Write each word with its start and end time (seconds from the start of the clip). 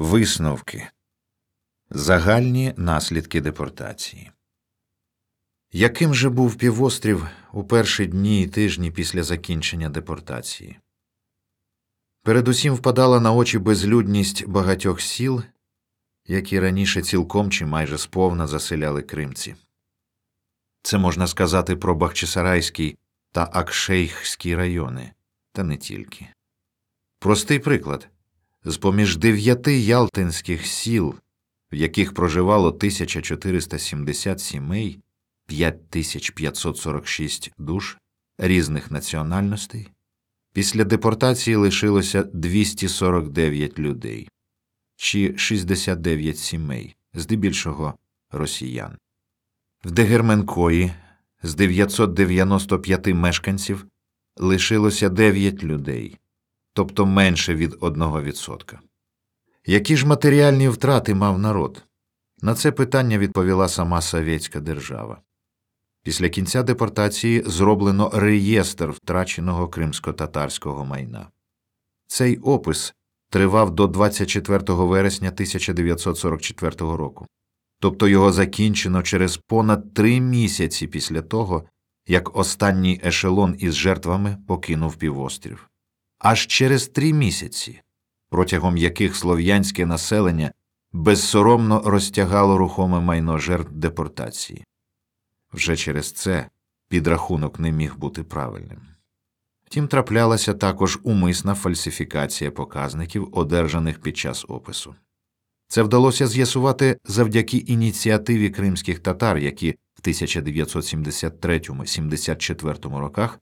Висновки 0.00 0.90
Загальні 1.90 2.74
наслідки 2.76 3.40
депортації. 3.40 4.30
Яким 5.72 6.14
же 6.14 6.30
був 6.30 6.56
півострів 6.56 7.26
у 7.52 7.64
перші 7.64 8.06
дні 8.06 8.42
і 8.42 8.46
тижні 8.46 8.90
після 8.90 9.22
закінчення 9.22 9.88
депортації? 9.88 10.78
Передусім 12.22 12.74
впадала 12.74 13.20
на 13.20 13.32
очі 13.32 13.58
безлюдність 13.58 14.46
багатьох 14.46 15.00
сіл, 15.00 15.42
які 16.26 16.60
раніше 16.60 17.02
цілком 17.02 17.50
чи 17.50 17.66
майже 17.66 17.98
сповна 17.98 18.46
заселяли 18.46 19.02
кримці. 19.02 19.54
Це 20.82 20.98
можна 20.98 21.26
сказати 21.26 21.76
про 21.76 21.94
Бахчисарайський 21.94 22.98
та 23.32 23.50
Акшейхський 23.52 24.56
райони, 24.56 25.12
та 25.52 25.64
не 25.64 25.76
тільки. 25.76 26.28
Простий 27.18 27.58
приклад 27.58 28.08
з 28.64 28.76
поміж 28.76 29.16
дев'яти 29.16 29.78
ялтинських 29.78 30.66
сіл, 30.66 31.14
в 31.72 31.74
яких 31.74 32.14
проживало 32.14 32.68
1470 32.68 34.40
сімей, 34.40 35.00
5546 35.46 37.52
душ 37.58 37.96
різних 38.38 38.90
національностей, 38.90 39.88
після 40.52 40.84
депортації 40.84 41.56
лишилося 41.56 42.22
249 42.22 43.78
людей 43.78 44.28
чи 44.96 45.36
69 45.36 46.38
сімей, 46.38 46.96
здебільшого 47.14 47.94
росіян. 48.30 48.96
В 49.84 49.90
Дегерменкої 49.90 50.92
з 51.42 51.54
995 51.54 53.06
мешканців 53.06 53.86
лишилося 54.36 55.08
9 55.08 55.64
людей, 55.64 56.18
тобто 56.80 57.06
менше 57.06 57.54
від 57.54 57.74
1%. 57.74 58.78
Які 59.66 59.96
ж 59.96 60.06
матеріальні 60.06 60.68
втрати 60.68 61.14
мав 61.14 61.38
народ? 61.38 61.84
На 62.42 62.54
це 62.54 62.72
питання 62.72 63.18
відповіла 63.18 63.68
сама 63.68 64.00
совєтська 64.00 64.60
держава. 64.60 65.20
Після 66.02 66.28
кінця 66.28 66.62
депортації 66.62 67.42
зроблено 67.46 68.10
реєстр 68.14 68.90
втраченого 68.90 69.68
кримсько-татарського 69.68 70.84
майна. 70.84 71.28
Цей 72.06 72.38
опис 72.38 72.94
тривав 73.30 73.74
до 73.74 73.86
24 73.86 74.58
вересня 74.68 75.28
1944 75.28 76.76
року, 76.78 77.26
тобто 77.80 78.08
його 78.08 78.32
закінчено 78.32 79.02
через 79.02 79.36
понад 79.36 79.94
три 79.94 80.20
місяці 80.20 80.86
після 80.86 81.22
того, 81.22 81.64
як 82.06 82.36
останній 82.36 83.00
ешелон 83.04 83.56
із 83.58 83.74
жертвами 83.74 84.36
покинув 84.46 84.96
півострів. 84.96 85.69
Аж 86.20 86.46
через 86.46 86.88
три 86.88 87.12
місяці, 87.12 87.80
протягом 88.30 88.76
яких 88.76 89.16
слов'янське 89.16 89.86
населення 89.86 90.52
безсоромно 90.92 91.82
розтягало 91.84 92.58
рухоме 92.58 93.00
майно 93.00 93.38
жертв 93.38 93.72
депортації. 93.72 94.64
Вже 95.52 95.76
через 95.76 96.12
це 96.12 96.48
підрахунок 96.88 97.60
не 97.60 97.72
міг 97.72 97.96
бути 97.96 98.22
правильним. 98.22 98.78
Втім, 99.64 99.88
траплялася 99.88 100.54
також 100.54 100.98
умисна 101.02 101.54
фальсифікація 101.54 102.50
показників, 102.50 103.28
одержаних 103.32 104.00
під 104.00 104.16
час 104.16 104.44
опису. 104.48 104.94
Це 105.68 105.82
вдалося 105.82 106.26
з'ясувати 106.26 106.98
завдяки 107.04 107.56
ініціативі 107.56 108.50
кримських 108.50 108.98
татар, 108.98 109.38
які 109.38 109.76
в 109.94 110.00
1973-74 110.08 112.98
роках 112.98 113.40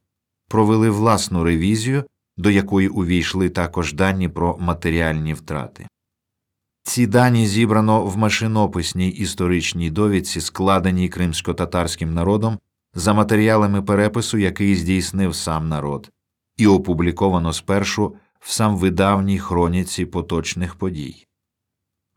провели 0.49 0.91
власну 0.91 1.45
ревізію, 1.45 2.05
до 2.39 2.51
якої 2.51 2.89
увійшли 2.89 3.49
також 3.49 3.93
дані 3.93 4.29
про 4.29 4.57
матеріальні 4.61 5.35
втрати. 5.35 5.87
Ці 6.83 7.07
дані 7.07 7.47
зібрано 7.47 8.05
в 8.05 8.17
машинописній 8.17 9.09
історичній 9.09 9.91
довідці, 9.91 10.41
складеній 10.41 11.09
кримсько-татарським 11.09 12.15
народом 12.15 12.59
за 12.95 13.15
матеріалами 13.15 13.83
перепису, 13.83 14.39
який 14.39 14.75
здійснив 14.75 15.35
сам 15.35 15.69
народ, 15.69 16.11
і 16.57 16.67
опубліковано 16.67 17.53
спершу 17.53 18.15
в 18.41 18.51
самвидавній 18.53 19.39
хроніці 19.39 20.07
поточних 20.07 20.75
подій. 20.75 21.25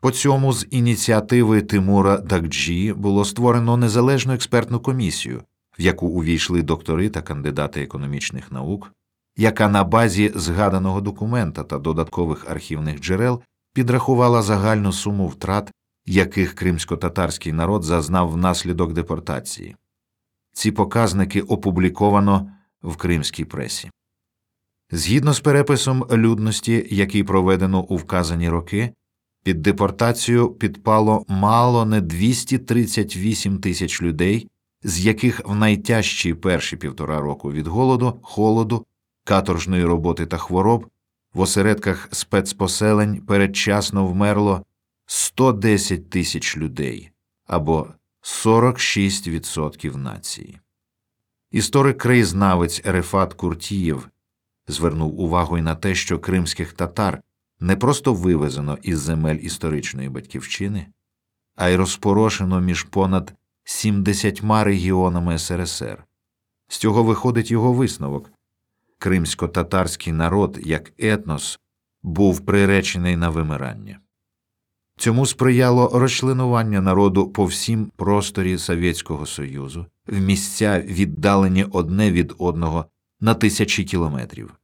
По 0.00 0.10
цьому 0.10 0.52
з 0.52 0.66
ініціативи 0.70 1.62
Тимура 1.62 2.16
Дакджі 2.16 2.92
було 2.92 3.24
створено 3.24 3.76
незалежну 3.76 4.32
експертну 4.32 4.80
комісію, 4.80 5.42
в 5.78 5.82
яку 5.82 6.06
увійшли 6.06 6.62
доктори 6.62 7.08
та 7.08 7.22
кандидати 7.22 7.82
економічних 7.82 8.52
наук, 8.52 8.92
яка 9.36 9.68
на 9.68 9.84
базі 9.84 10.32
згаданого 10.34 11.00
документа 11.00 11.64
та 11.64 11.78
додаткових 11.78 12.50
архівних 12.50 13.00
джерел 13.00 13.42
підрахувала 13.74 14.42
загальну 14.42 14.92
суму 14.92 15.28
втрат, 15.28 15.72
яких 16.06 16.54
кримсько-татарський 16.54 17.52
народ 17.52 17.84
зазнав 17.84 18.30
внаслідок 18.30 18.92
депортації. 18.92 19.76
Ці 20.52 20.70
показники 20.70 21.40
опубліковано 21.40 22.50
в 22.82 22.96
кримській 22.96 23.44
пресі. 23.44 23.90
Згідно 24.90 25.32
з 25.32 25.40
переписом 25.40 26.06
людності, 26.12 26.86
який 26.90 27.24
проведено 27.24 27.82
у 27.82 27.96
вказані 27.96 28.48
роки, 28.48 28.92
під 29.44 29.62
депортацію 29.62 30.50
підпало 30.50 31.24
мало 31.28 31.84
не 31.84 32.00
238 32.00 33.58
тисяч 33.58 34.02
людей, 34.02 34.48
з 34.82 35.06
яких 35.06 35.40
в 35.44 35.54
найтяжчі 35.54 36.34
перші 36.34 36.76
півтора 36.76 37.20
року 37.20 37.52
від 37.52 37.66
голоду, 37.66 38.18
холоду, 38.22 38.86
каторжної 39.24 39.84
роботи 39.84 40.26
та 40.26 40.38
хвороб 40.38 40.86
в 41.34 41.40
осередках 41.40 42.08
спецпоселень 42.12 43.20
передчасно 43.20 44.06
вмерло 44.06 44.64
110 45.06 46.10
тисяч 46.10 46.56
людей 46.56 47.10
або 47.46 47.88
46% 48.22 49.96
нації. 49.96 50.60
Історик 51.50 51.98
краєзнавець 51.98 52.82
Ерефат 52.84 53.34
Куртієв 53.34 54.08
звернув 54.68 55.20
увагу 55.20 55.58
й 55.58 55.62
на 55.62 55.74
те, 55.74 55.94
що 55.94 56.18
кримських 56.18 56.72
татар 56.72 57.22
не 57.60 57.76
просто 57.76 58.14
вивезено 58.14 58.78
із 58.82 59.00
земель 59.00 59.38
історичної 59.42 60.08
батьківщини, 60.08 60.86
а 61.56 61.68
й 61.68 61.76
розпорошено 61.76 62.60
між 62.60 62.82
понад 62.82 63.34
70 63.64 64.40
регіонами 64.42 65.38
СРСР. 65.38 66.04
З 66.68 66.76
цього 66.76 67.02
виходить 67.02 67.50
його 67.50 67.72
висновок 67.72 68.31
кримсько-татарський 69.02 70.12
народ 70.12 70.58
як 70.64 70.92
етнос 70.98 71.60
був 72.02 72.40
приречений 72.40 73.16
на 73.16 73.28
вимирання. 73.28 74.00
Цьому 74.96 75.26
сприяло 75.26 75.90
розчленування 75.94 76.80
народу 76.80 77.28
по 77.28 77.44
всім 77.44 77.90
просторі 77.96 78.58
Совєтського 78.58 79.26
Союзу, 79.26 79.86
в 80.06 80.20
місця 80.20 80.80
віддалені 80.80 81.64
одне 81.64 82.12
від 82.12 82.34
одного 82.38 82.86
на 83.20 83.34
тисячі 83.34 83.84
кілометрів. 83.84 84.54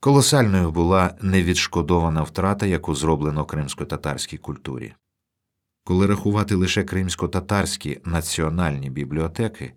Колосальною 0.00 0.70
була 0.70 1.14
невідшкодована 1.20 2.22
втрата, 2.22 2.66
яку 2.66 2.94
зроблено 2.94 3.44
кримсько-татарській 3.44 4.38
культурі. 4.38 4.92
Коли 5.90 6.06
рахувати 6.06 6.54
лише 6.54 6.84
кримсько-татарські 6.84 8.00
національні 8.04 8.90
бібліотеки, 8.90 9.72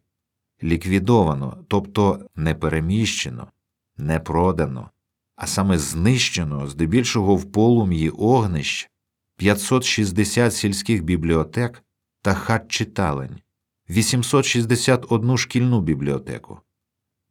ліквідовано, 0.64 1.66
тобто 1.68 2.30
не 2.36 2.56
переміщено, 2.56 3.48
не 3.98 4.20
продано, 4.20 4.90
а 5.36 5.48
саме 5.48 5.78
знищено 5.78 6.68
здебільшого 6.68 7.36
в 7.36 7.52
полум'ї 7.52 8.10
огнищ 8.10 8.90
560 9.38 10.54
сільських 10.54 11.04
бібліотек 11.04 11.84
та 12.22 12.34
хат 12.34 12.72
читалень, 12.72 13.40
861 13.90 15.38
шкільну 15.38 15.82
бібліотеку, 15.82 16.60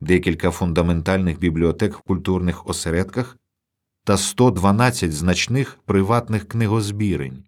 декілька 0.01 0.51
фундаментальних 0.51 1.39
бібліотек 1.39 1.99
в 1.99 2.01
культурних 2.01 2.67
осередках 2.67 3.39
та 4.05 4.17
112 4.17 5.13
значних 5.13 5.79
приватних 5.85 6.49
книгозбірень. 6.49 7.45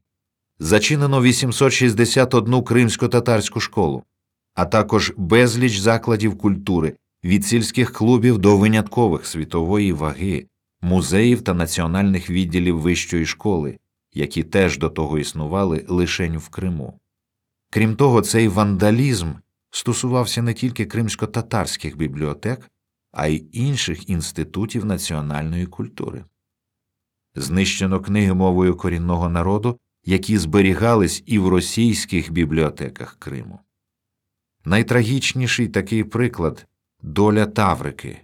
Зачинено 0.58 1.22
861 1.22 2.62
кримсько-татарську 2.62 3.60
школу, 3.60 4.04
а 4.54 4.64
також 4.64 5.12
безліч 5.16 5.78
закладів 5.78 6.38
культури 6.38 6.96
від 7.24 7.46
сільських 7.46 7.92
клубів 7.92 8.38
до 8.38 8.56
виняткових 8.56 9.26
світової 9.26 9.92
ваги, 9.92 10.46
музеїв 10.82 11.42
та 11.42 11.54
національних 11.54 12.30
відділів 12.30 12.80
вищої 12.80 13.26
школи, 13.26 13.78
які 14.12 14.42
теж 14.42 14.78
до 14.78 14.88
того 14.88 15.18
існували 15.18 15.84
лишень 15.88 16.38
в 16.38 16.48
Криму. 16.48 17.00
Крім 17.70 17.96
того, 17.96 18.22
цей 18.22 18.48
вандалізм 18.48 19.32
стосувався 19.70 20.42
не 20.42 20.54
тільки 20.54 20.84
кримсько-татарських 20.86 21.96
бібліотек, 21.96 22.70
а 23.12 23.26
й 23.26 23.46
інших 23.52 24.08
інститутів 24.08 24.84
національної 24.84 25.66
культури. 25.66 26.24
Знищено 27.34 28.00
книги 28.00 28.34
мовою 28.34 28.76
корінного 28.76 29.28
народу, 29.28 29.78
які 30.04 30.38
зберігались 30.38 31.22
і 31.26 31.38
в 31.38 31.48
російських 31.48 32.32
бібліотеках 32.32 33.16
Криму. 33.18 33.58
Найтрагічніший 34.64 35.68
такий 35.68 36.04
приклад 36.04 36.66
доля 37.02 37.46
Таврики. 37.46 38.20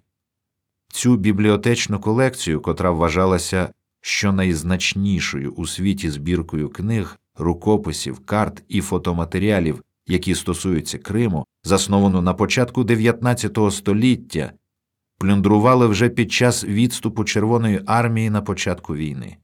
Цю 0.92 1.16
бібліотечну 1.16 2.00
колекцію, 2.00 2.60
котра 2.60 2.90
вважалася 2.90 3.72
щонайзначнішою 4.00 5.52
у 5.52 5.66
світі 5.66 6.10
збіркою 6.10 6.68
книг, 6.68 7.18
рукописів, 7.36 8.18
карт 8.18 8.62
і 8.68 8.80
фотоматеріалів, 8.80 9.84
які 10.06 10.34
стосуються 10.34 10.98
Криму, 10.98 11.46
засновану 11.64 12.22
на 12.22 12.34
початку 12.34 12.82
XIX 12.82 13.70
століття, 13.70 14.52
плюндрували 15.18 15.86
вже 15.86 16.08
під 16.08 16.32
час 16.32 16.64
відступу 16.64 17.24
Червоної 17.24 17.82
армії 17.86 18.30
на 18.30 18.42
початку 18.42 18.96
війни. 18.96 19.36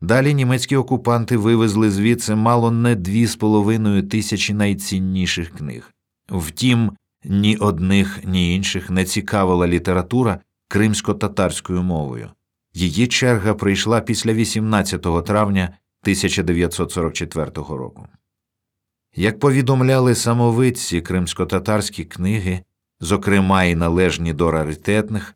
Далі 0.00 0.34
німецькі 0.34 0.76
окупанти 0.76 1.36
вивезли 1.36 1.90
звідси 1.90 2.34
мало 2.34 2.70
не 2.70 2.94
дві 2.94 3.26
з 3.26 3.36
половиною 3.36 4.02
тисячі 4.02 4.54
найцінніших 4.54 5.50
книг. 5.50 5.92
Втім, 6.28 6.92
ні 7.24 7.56
одних, 7.56 8.24
ні 8.24 8.54
інших 8.54 8.90
не 8.90 9.04
цікавила 9.04 9.66
література 9.66 10.40
кримсько-татарською 10.68 11.82
мовою. 11.82 12.30
Її 12.74 13.06
черга 13.06 13.54
прийшла 13.54 14.00
після 14.00 14.32
18 14.32 15.02
травня 15.24 15.64
1944 16.02 17.50
року. 17.54 18.08
Як 19.14 19.38
повідомляли 19.38 20.14
самовидці 20.14 21.00
кримсько-татарські 21.00 22.04
книги, 22.04 22.62
зокрема 23.00 23.64
і 23.64 23.74
належні 23.74 24.32
до 24.32 24.50
раритетних, 24.50 25.34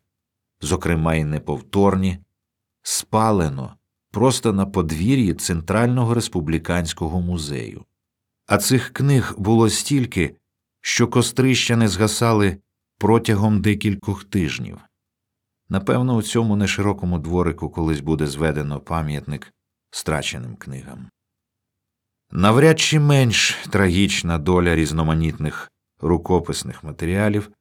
зокрема 0.61 1.15
і 1.15 1.23
неповторні, 1.23 2.17
спалено 2.81 3.75
просто 4.13 4.53
на 4.53 4.65
подвір'ї 4.65 5.33
Центрального 5.33 6.13
республіканського 6.13 7.21
музею. 7.21 7.85
А 8.47 8.57
цих 8.57 8.89
книг 8.89 9.35
було 9.37 9.69
стільки, 9.69 10.35
що 10.81 11.07
кострища 11.07 11.75
не 11.75 11.87
згасали 11.87 12.57
протягом 12.97 13.61
декількох 13.61 14.23
тижнів. 14.23 14.79
Напевно, 15.69 16.15
у 16.15 16.21
цьому 16.21 16.55
неширокому 16.55 17.19
дворику 17.19 17.69
колись 17.69 17.99
буде 17.99 18.27
зведено 18.27 18.79
пам'ятник 18.79 19.53
страченим 19.91 20.55
книгам. 20.55 21.09
Навряд 22.31 22.79
чи 22.79 22.99
менш 22.99 23.57
трагічна 23.69 24.37
доля 24.37 24.75
різноманітних 24.75 25.71
рукописних 26.01 26.83
матеріалів, 26.83 27.51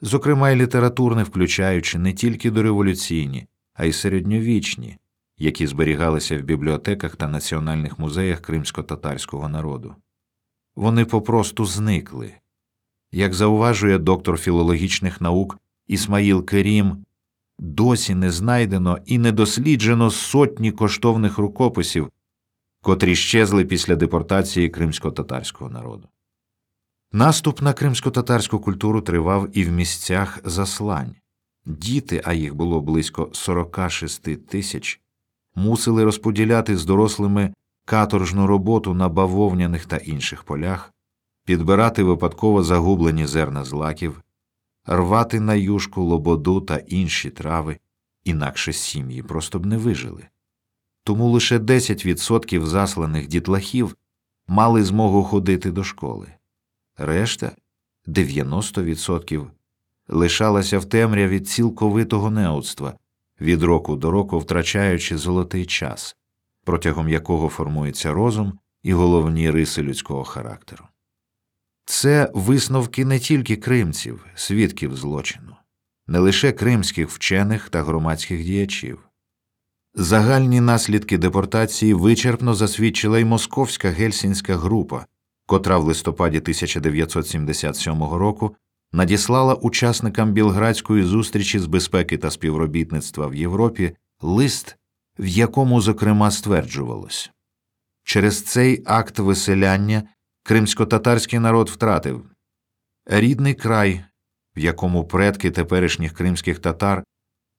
зокрема 0.00 0.50
й 0.50 0.56
літературних, 0.56 1.26
включаючи 1.26 1.98
не 1.98 2.12
тільки 2.12 2.50
дореволюційні, 2.50 3.46
а 3.74 3.84
й 3.84 3.92
середньовічні, 3.92 4.98
які 5.38 5.66
зберігалися 5.66 6.38
в 6.38 6.42
бібліотеках 6.42 7.16
та 7.16 7.28
національних 7.28 7.98
музеях 7.98 8.40
кримсько-татарського 8.40 9.48
народу. 9.48 9.94
Вони 10.76 11.04
попросту 11.04 11.64
зникли. 11.64 12.34
Як 13.12 13.34
зауважує 13.34 13.98
доктор 13.98 14.38
філологічних 14.38 15.20
наук 15.20 15.58
Ісмаїл 15.86 16.44
Керім, 16.44 17.04
досі 17.58 18.14
не 18.14 18.30
знайдено 18.30 18.98
і 19.06 19.18
не 19.18 19.32
досліджено 19.32 20.10
сотні 20.10 20.72
коштовних 20.72 21.38
рукописів, 21.38 22.10
котрі 22.82 23.16
щезли 23.16 23.64
після 23.64 23.96
депортації 23.96 24.68
кримсько-татарського 24.68 25.70
народу. 25.70 26.08
Наступ 27.12 27.62
на 27.62 27.72
кримсько-татарську 27.72 28.60
культуру 28.60 29.00
тривав 29.00 29.48
і 29.52 29.64
в 29.64 29.72
місцях 29.72 30.38
заслань. 30.44 31.14
Діти, 31.66 32.22
а 32.24 32.32
їх 32.32 32.54
було 32.54 32.80
близько 32.80 33.30
46 33.32 34.46
тисяч, 34.46 35.00
мусили 35.58 36.04
розподіляти 36.04 36.76
з 36.76 36.84
дорослими 36.84 37.54
каторжну 37.84 38.46
роботу 38.46 38.94
на 38.94 39.08
бавовняних 39.08 39.86
та 39.86 39.96
інших 39.96 40.44
полях, 40.44 40.94
підбирати 41.44 42.02
випадково 42.02 42.62
загублені 42.62 43.26
зерна 43.26 43.64
злаків, 43.64 44.22
рвати 44.86 45.40
на 45.40 45.54
юшку 45.54 46.02
лободу 46.02 46.60
та 46.60 46.76
інші 46.76 47.30
трави, 47.30 47.78
інакше 48.24 48.72
сім'ї 48.72 49.22
просто 49.22 49.58
б 49.58 49.66
не 49.66 49.76
вижили. 49.76 50.28
Тому 51.04 51.28
лише 51.30 51.58
10% 51.58 52.64
засланих 52.64 53.26
дітлахів 53.26 53.96
мали 54.48 54.84
змогу 54.84 55.24
ходити 55.24 55.70
до 55.70 55.84
школи, 55.84 56.26
решта 56.96 57.52
90% 58.06 59.46
лишалася 60.08 60.78
в 60.78 60.84
темряві 60.84 61.40
цілковитого 61.40 62.30
неудства, 62.30 62.94
від 63.40 63.62
року 63.62 63.96
до 63.96 64.10
року 64.10 64.38
втрачаючи 64.38 65.18
золотий 65.18 65.66
час, 65.66 66.16
протягом 66.64 67.08
якого 67.08 67.48
формується 67.48 68.12
розум 68.12 68.58
і 68.82 68.92
головні 68.92 69.50
риси 69.50 69.82
людського 69.82 70.24
характеру. 70.24 70.84
Це 71.84 72.30
висновки 72.34 73.04
не 73.04 73.18
тільки 73.18 73.56
кримців, 73.56 74.26
свідків 74.34 74.96
злочину, 74.96 75.56
не 76.06 76.18
лише 76.18 76.52
кримських 76.52 77.08
вчених 77.10 77.68
та 77.68 77.82
громадських 77.82 78.44
діячів. 78.44 79.08
Загальні 79.94 80.60
наслідки 80.60 81.18
депортації 81.18 81.94
вичерпно 81.94 82.54
засвідчила 82.54 83.18
й 83.18 83.24
московська 83.24 83.90
гельсінська 83.90 84.56
група, 84.56 85.06
котра 85.46 85.78
в 85.78 85.84
листопаді 85.84 86.38
1977 86.38 88.02
року 88.02 88.56
надіслала 88.92 89.54
учасникам 89.54 90.32
Білградської 90.32 91.02
зустрічі 91.02 91.58
з 91.58 91.66
безпеки 91.66 92.18
та 92.18 92.30
співробітництва 92.30 93.26
в 93.26 93.34
Європі 93.34 93.96
лист, 94.20 94.76
в 95.18 95.26
якому, 95.26 95.80
зокрема, 95.80 96.30
стверджувалось. 96.30 97.30
Через 98.04 98.42
цей 98.42 98.82
акт 98.86 99.18
виселяння 99.18 100.02
кримсько-татарський 100.42 101.38
народ 101.38 101.68
втратив 101.70 102.30
рідний 103.06 103.54
край, 103.54 104.04
в 104.56 104.58
якому 104.58 105.04
предки 105.04 105.50
теперішніх 105.50 106.12
кримських 106.12 106.58
татар, 106.58 107.04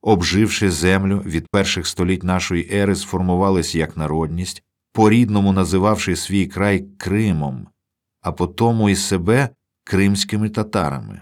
обживши 0.01 0.71
землю 0.71 1.23
від 1.25 1.47
перших 1.47 1.87
століть 1.87 2.23
нашої 2.23 2.69
ери, 2.73 2.95
сформувались 2.95 3.75
як 3.75 3.97
народність, 3.97 4.63
по 4.93 5.09
рідному 5.09 5.53
називавши 5.53 6.15
свій 6.15 6.47
край 6.47 6.85
Кримом, 6.97 7.67
а 8.21 8.31
потому 8.31 8.89
і 8.89 8.95
себе 8.95 9.49
кримськими 9.89 10.49
татарами. 10.49 11.21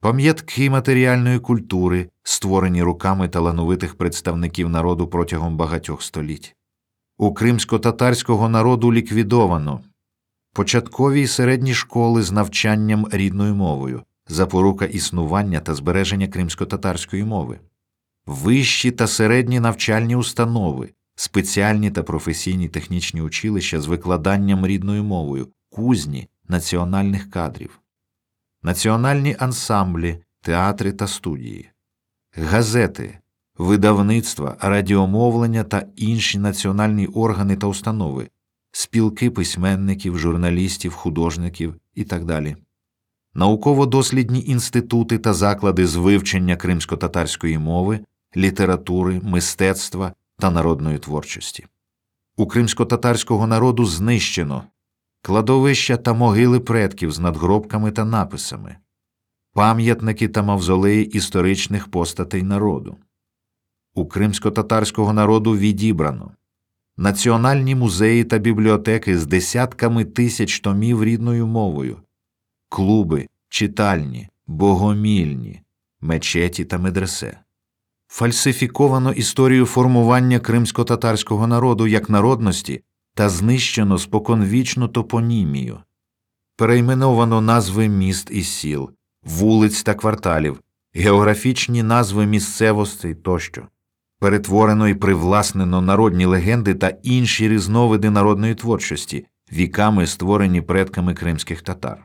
Пам'ятки 0.00 0.70
матеріальної 0.70 1.38
культури, 1.38 2.08
створені 2.22 2.82
руками 2.82 3.28
талановитих 3.28 3.94
представників 3.94 4.68
народу 4.68 5.08
протягом 5.08 5.56
багатьох 5.56 6.02
століть. 6.02 6.56
У 7.18 7.34
кримсько-татарського 7.34 8.48
народу 8.48 8.92
ліквідовано 8.92 9.80
початкові 10.54 11.20
й 11.20 11.26
середні 11.26 11.74
школи 11.74 12.22
з 12.22 12.32
навчанням 12.32 13.06
рідною 13.12 13.54
мовою, 13.54 14.02
запорука 14.28 14.84
існування 14.84 15.60
та 15.60 15.74
збереження 15.74 16.28
кримсько-татарської 16.28 17.24
мови. 17.24 17.60
вищі 18.26 18.90
та 18.90 19.06
середні 19.06 19.60
навчальні 19.60 20.16
установи, 20.16 20.90
спеціальні 21.14 21.90
та 21.90 22.02
професійні 22.02 22.68
технічні 22.68 23.22
училища 23.22 23.80
з 23.80 23.86
викладанням 23.86 24.66
рідною 24.66 25.04
мовою, 25.04 25.48
кузні 25.70 26.28
національних 26.48 27.30
кадрів, 27.30 27.80
національні 28.62 29.36
ансамблі, 29.38 30.22
театри 30.40 30.92
та 30.92 31.06
студії, 31.06 31.70
газети, 32.36 33.18
видавництва, 33.58 34.56
радіомовлення 34.60 35.64
та 35.64 35.86
інші 35.96 36.38
національні 36.38 37.06
органи 37.06 37.56
та 37.56 37.66
установи, 37.66 38.28
спілки 38.72 39.30
письменників, 39.30 40.18
журналістів, 40.18 40.92
художників 40.92 41.74
і 41.94 42.04
так 42.04 42.24
далі. 42.24 42.56
Науково-дослідні 43.34 44.44
інститути 44.46 45.18
та 45.18 45.34
заклади 45.34 45.86
з 45.86 45.96
вивчення 45.96 46.56
кримсько-татарської 46.56 47.58
мови, 47.58 48.00
літератури, 48.36 49.20
мистецтва 49.24 50.12
та 50.38 50.50
народної 50.50 50.98
творчості. 50.98 51.66
У 52.36 52.46
кримсько-татарського 52.46 53.46
народу 53.46 53.84
знищено 53.84 54.64
кладовища 55.22 55.96
та 55.96 56.12
могили 56.12 56.60
предків 56.60 57.12
з 57.12 57.18
надгробками 57.18 57.90
та 57.90 58.04
написами, 58.04 58.76
пам'ятники 59.52 60.28
та 60.28 60.42
мавзолеї 60.42 61.04
історичних 61.04 61.88
постатей 61.88 62.42
народу. 62.42 62.96
У 63.94 64.06
кримсько-татарського 64.06 65.12
народу 65.12 65.56
відібрано 65.56 66.32
національні 66.96 67.74
музеї 67.74 68.24
та 68.24 68.38
бібліотеки 68.38 69.18
з 69.18 69.26
десятками 69.26 70.04
тисяч 70.04 70.60
томів 70.60 71.04
рідною 71.04 71.46
мовою, 71.46 71.96
клуби, 72.68 73.28
читальні, 73.48 74.28
богомільні, 74.46 75.62
мечеті 76.00 76.64
та 76.64 76.78
медресе. 76.78 77.40
Фальсифіковано 78.08 79.12
історію 79.12 79.66
формування 79.66 80.40
кримсько-татарського 80.40 81.46
народу 81.46 81.86
як 81.86 82.10
народності 82.10 82.82
та 83.20 83.28
знищено 83.28 83.98
споконвічну 83.98 84.88
топонімію, 84.88 85.78
перейменовано 86.56 87.40
назви 87.40 87.88
міст 87.88 88.28
і 88.32 88.42
сіл, 88.42 88.90
вулиць 89.24 89.82
та 89.82 89.94
кварталів, 89.94 90.60
географічні 90.94 91.82
назви 91.82 92.26
місцевостей 92.26 93.14
тощо, 93.14 93.62
перетворено 94.18 94.88
і 94.88 94.94
привласнено 94.94 95.80
народні 95.80 96.24
легенди 96.24 96.74
та 96.74 96.88
інші 97.02 97.48
різновиди 97.48 98.10
народної 98.10 98.54
творчості, 98.54 99.26
віками 99.52 100.06
створені 100.06 100.60
предками 100.60 101.14
кримських 101.14 101.62
татар. 101.62 102.04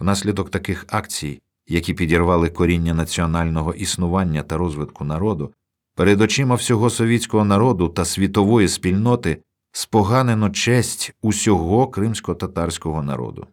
Внаслідок 0.00 0.50
таких 0.50 0.86
акцій, 0.88 1.40
які 1.68 1.94
підірвали 1.94 2.48
коріння 2.48 2.94
національного 2.94 3.74
існування 3.74 4.42
та 4.42 4.56
розвитку 4.56 5.04
народу, 5.04 5.52
перед 5.94 6.20
очима 6.20 6.54
всього 6.54 6.90
совітського 6.90 7.44
народу 7.44 7.88
та 7.88 8.04
світової 8.04 8.68
спільноти 8.68 9.42
споганено 9.72 10.50
честь 10.50 11.14
усього 11.22 11.88
кримсько-татарського 11.88 13.02
народу. 13.02 13.46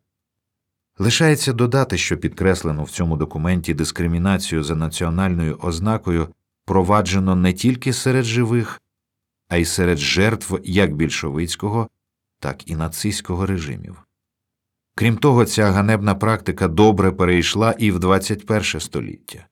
Лишається 0.97 1.53
додати, 1.53 1.97
що 1.97 2.17
підкреслено 2.17 2.83
в 2.83 2.91
цьому 2.91 3.17
документі 3.17 3.73
дискримінацію 3.73 4.63
за 4.63 4.75
національною 4.75 5.57
ознакою 5.61 6.27
проваджено 6.65 7.35
не 7.35 7.53
тільки 7.53 7.93
серед 7.93 8.25
живих, 8.25 8.81
а 9.47 9.57
й 9.57 9.65
серед 9.65 9.97
жертв 9.97 10.59
як 10.63 10.95
більшовицького, 10.95 11.89
так 12.39 12.69
і 12.69 12.75
нацистського 12.75 13.45
режимів. 13.45 13.97
Крім 14.95 15.17
того, 15.17 15.45
ця 15.45 15.71
ганебна 15.71 16.15
практика 16.15 16.67
добре 16.67 17.11
перейшла 17.11 17.71
і 17.71 17.91
в 17.91 17.99
21 17.99 18.63
століття. 18.63 19.47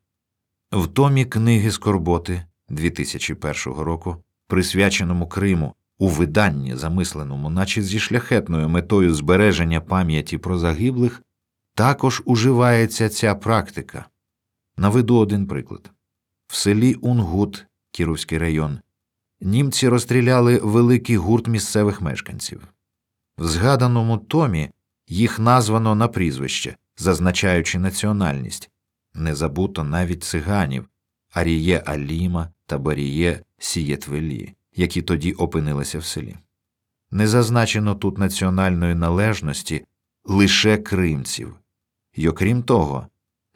В 0.71 0.87
томі 0.87 1.25
книги 1.25 1.71
Скорботи 1.71 2.43
2001 2.69 3.55
року, 3.73 4.23
присвяченому 4.47 5.27
Криму, 5.27 5.75
у 5.99 6.07
виданні, 6.07 6.75
замисленому, 6.75 7.49
наче 7.49 7.81
зі 7.81 7.99
шляхетною 7.99 8.69
метою 8.69 9.13
збереження 9.13 9.81
пам'яті 9.81 10.37
про 10.37 10.57
загиблих, 10.57 11.23
також 11.73 12.21
уживається 12.25 13.09
ця 13.09 13.35
практика. 13.35 14.05
Наведу 14.77 15.17
один 15.17 15.47
приклад 15.47 15.91
в 16.47 16.55
селі 16.55 16.93
Унгут, 16.93 17.65
Кіровський 17.91 18.37
район, 18.37 18.79
німці 19.41 19.87
розстріляли 19.87 20.57
великий 20.63 21.17
гурт 21.17 21.47
місцевих 21.47 22.01
мешканців. 22.01 22.67
В 23.37 23.47
згаданому 23.47 24.17
томі 24.17 24.69
їх 25.07 25.39
названо 25.39 25.95
на 25.95 26.07
прізвище, 26.07 26.75
зазначаючи 26.97 27.79
національність, 27.79 28.69
не 29.13 29.35
забуто 29.35 29.83
навіть 29.83 30.23
циганів 30.23 30.89
Аріє 31.33 31.83
Аліма 31.85 32.49
та 32.65 32.77
Баріє 32.77 33.43
Сієтвелі, 33.57 34.53
які 34.77 35.01
тоді 35.01 35.33
опинилися 35.33 35.99
в 35.99 36.05
селі. 36.05 36.35
Не 37.11 37.27
зазначено 37.27 37.95
тут 37.95 38.17
національної 38.17 38.95
належності 38.95 39.85
лише 40.25 40.77
кримців, 40.77 41.55
й 42.15 42.27
окрім 42.27 42.63
того, 42.63 43.07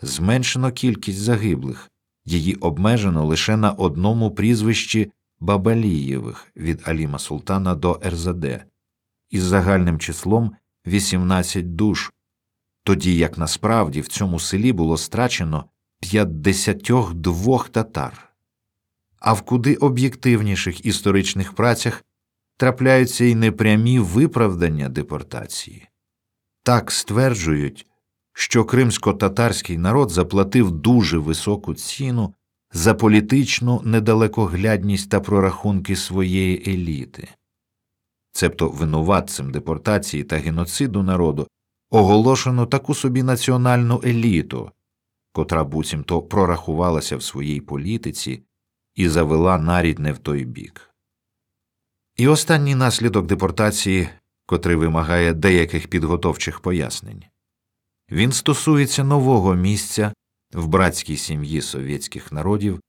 зменшено 0.02 0.72
кількість 0.72 1.20
загиблих, 1.20 1.92
її 2.26 2.56
обмежено 2.56 3.26
лише 3.26 3.58
на 3.58 3.72
одному 3.72 4.32
прізвищі 4.32 5.12
Бабалієвих 5.40 6.48
від 6.56 6.82
Аліма 6.86 7.20
Султана 7.20 7.76
до 7.76 8.02
РЗД 8.06 8.46
із 9.30 9.44
загальним 9.44 10.00
числом 10.00 10.56
18 10.88 11.76
душ, 11.76 12.12
тоді 12.84 13.18
як 13.18 13.38
насправді 13.38 14.02
в 14.02 14.08
цьому 14.08 14.40
селі 14.40 14.74
було 14.74 14.98
страчено 14.98 15.66
52 16.00 17.64
татар. 17.64 18.31
А 19.22 19.34
в 19.34 19.42
куди 19.42 19.76
об'єктивніших 19.76 20.86
історичних 20.86 21.54
працях 21.54 22.04
трапляються 22.58 23.26
й 23.26 23.36
непрямі 23.36 24.00
виправдання 24.00 24.90
депортації. 24.90 25.88
Так 26.64 26.92
стверджують, 26.92 27.88
що 28.34 28.66
кримсько-татарський 28.66 29.78
народ 29.78 30.12
заплатив 30.12 30.72
дуже 30.72 31.18
високу 31.18 31.74
ціну 31.74 32.34
за 32.74 32.94
політичну 32.94 33.82
недалекоглядність 33.86 35.10
та 35.10 35.20
прорахунки 35.20 35.96
своєї 35.96 36.72
еліти 36.74 37.30
цебто 38.32 38.70
винуватцем 38.70 39.52
депортації 39.52 40.24
та 40.24 40.38
геноциду 40.38 41.04
народу, 41.04 41.48
оголошено 41.90 42.66
таку 42.66 42.96
собі 42.96 43.24
національну 43.24 44.02
еліту, 44.06 44.72
котра 45.34 45.64
буцімто 45.64 46.22
прорахувалася 46.22 47.18
в 47.18 47.24
своїй 47.24 47.62
політиці 47.62 48.44
і 49.02 49.10
завела 49.10 49.58
нарід 49.58 50.00
не 50.00 50.14
в 50.14 50.18
той 50.18 50.46
бік. 50.46 50.90
І 52.18 52.28
останній 52.28 52.76
наслідок 52.76 53.26
депортації, 53.26 54.10
котрий 54.46 54.76
вимагає 54.76 55.34
деяких 55.34 55.88
підготовчих 55.88 56.60
пояснень, 56.60 57.24
він 58.12 58.32
стосується 58.32 59.04
нового 59.04 59.56
місця 59.56 60.14
в 60.54 60.68
братській 60.68 61.18
сім'ї 61.18 61.62
совєтських 61.62 62.32
народів, 62.32 62.80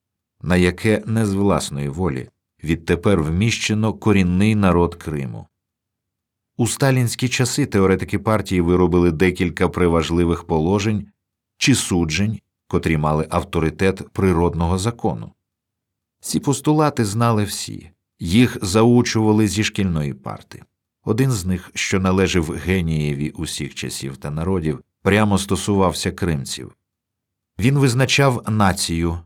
на 0.42 0.56
яке 0.56 1.02
не 1.06 1.26
з 1.26 1.34
власної 1.34 1.88
волі 1.88 2.28
відтепер 2.64 3.22
вміщено 3.22 3.94
корінний 3.94 4.54
народ 4.54 4.94
Криму. 4.94 5.46
У 6.56 6.66
сталінські 6.66 7.28
часи 7.28 7.66
теоретики 7.66 8.18
партії 8.18 8.60
виробили 8.60 9.10
декілька 9.10 9.68
приважливих 9.68 10.44
положень 10.44 11.06
чи 11.58 11.74
суджень, 11.74 12.40
котрі 12.68 12.96
мали 12.96 13.26
авторитет 13.30 14.08
природного 14.12 14.78
закону. 14.78 15.32
Ці 16.22 16.40
постулати 16.40 17.04
знали 17.04 17.44
всі, 17.44 17.90
їх 18.18 18.58
заучували 18.62 19.48
зі 19.48 19.64
шкільної 19.64 20.14
парти. 20.14 20.62
Один 21.04 21.32
з 21.32 21.44
них, 21.44 21.70
що 21.74 22.00
належав 22.00 22.50
генієві 22.50 23.30
усіх 23.30 23.74
часів 23.74 24.16
та 24.16 24.30
народів, 24.30 24.80
прямо 25.02 25.38
стосувався 25.38 26.12
кримців. 26.12 26.76
Він 27.58 27.78
визначав 27.78 28.44
націю 28.48 29.18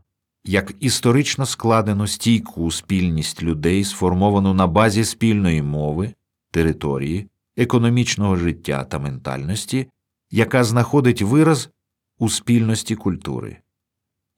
як 0.45 0.73
історично 0.79 1.45
складену 1.45 2.07
стійку 2.07 2.71
спільність 2.71 3.43
людей, 3.43 3.83
сформовану 3.83 4.53
на 4.53 4.67
базі 4.67 5.05
спільної 5.05 5.61
мови, 5.61 6.13
території, 6.51 7.27
економічного 7.57 8.35
життя 8.35 8.83
та 8.83 8.99
ментальності, 8.99 9.87
яка 10.31 10.63
знаходить 10.63 11.21
вираз 11.21 11.69
у 12.17 12.29
спільності 12.29 12.95
культури. 12.95 13.57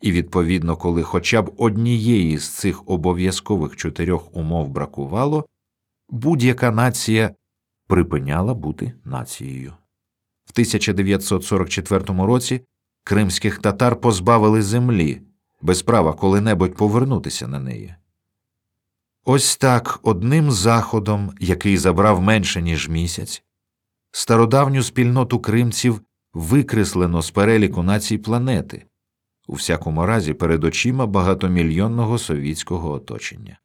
І, 0.01 0.11
відповідно, 0.11 0.77
коли 0.77 1.03
хоча 1.03 1.41
б 1.41 1.53
однієї 1.57 2.37
з 2.37 2.49
цих 2.49 2.89
обов'язкових 2.89 3.75
чотирьох 3.75 4.35
умов 4.35 4.69
бракувало, 4.69 5.45
будь-яка 6.09 6.71
нація 6.71 7.35
припиняла 7.87 8.53
бути 8.53 8.93
нацією. 9.05 9.73
В 10.45 10.51
1944 10.51 12.03
році 12.25 12.61
кримських 13.03 13.59
татар 13.59 14.01
позбавили 14.01 14.61
землі 14.61 15.21
без 15.61 15.81
права 15.81 16.13
коли-небудь 16.13 16.75
повернутися 16.75 17.47
на 17.47 17.59
неї. 17.59 17.95
Ось 19.25 19.57
так 19.57 19.99
одним 20.03 20.51
заходом, 20.51 21.31
який 21.39 21.77
забрав 21.77 22.21
менше, 22.21 22.61
ніж 22.61 22.89
місяць, 22.89 23.43
стародавню 24.11 24.83
спільноту 24.83 25.39
кримців 25.39 26.01
викреслено 26.33 27.21
з 27.21 27.31
переліку 27.31 27.83
націй 27.83 28.17
планети, 28.17 28.85
у 29.49 29.53
всякому 29.53 30.05
разі 30.05 30.33
перед 30.33 30.63
очима 30.63 31.05
багатомільйонного 31.05 32.17
совітського 32.17 32.91
оточення. 32.91 33.59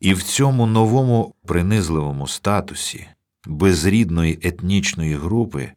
І 0.00 0.14
в 0.14 0.22
цьому 0.22 0.66
новому 0.66 1.34
принизливому 1.46 2.26
статусі 2.26 3.06
безрідної 3.46 4.38
етнічної 4.42 5.14
групи 5.14 5.72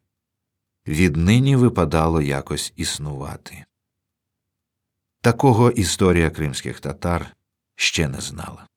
віднині 0.88 1.56
випадало 1.56 2.22
якось 2.22 2.74
існувати. 2.76 3.66
Такого 5.22 5.72
історія 5.72 6.30
кримських 6.30 6.80
татар 6.80 7.36
ще 7.76 8.08
не 8.08 8.22
знала. 8.22 8.68